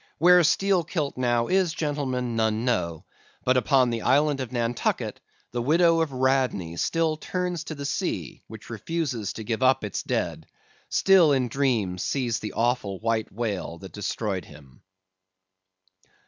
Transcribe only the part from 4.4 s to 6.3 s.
Nantucket, the widow of